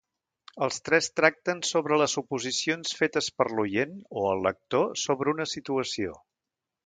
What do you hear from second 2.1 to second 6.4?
suposicions fetes per l'oient o el lector sobre una situació.